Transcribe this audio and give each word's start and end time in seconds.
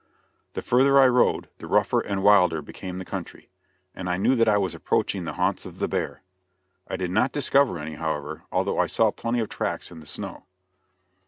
The 0.53 0.63
further 0.63 0.97
I 0.99 1.07
rode 1.07 1.47
the 1.59 1.67
rougher 1.67 1.99
and 1.99 2.23
wilder 2.23 2.63
became 2.63 2.97
the 2.97 3.05
country, 3.05 3.51
and 3.93 4.09
I 4.09 4.17
knew 4.17 4.33
that 4.33 4.49
I 4.49 4.57
was 4.57 4.73
approaching 4.73 5.25
the 5.25 5.33
haunts 5.35 5.63
of 5.63 5.77
the 5.77 5.87
bear. 5.87 6.23
I 6.87 6.97
did 6.97 7.11
not 7.11 7.31
discover 7.31 7.77
any, 7.77 7.93
however, 7.93 8.41
although 8.51 8.79
I 8.79 8.87
saw 8.87 9.11
plenty 9.11 9.41
of 9.41 9.49
tracks 9.49 9.91
in 9.91 9.99
the 9.99 10.07
snow. 10.07 10.45